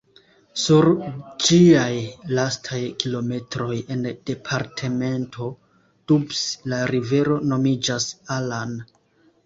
[0.59, 0.85] Sur
[1.47, 1.91] ĝiaj
[2.39, 5.53] lastaj kilometroj en departemento
[6.13, 8.79] Doubs la rivero nomiĝas "Allan".